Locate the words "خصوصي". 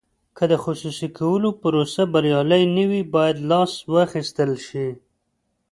0.63-1.07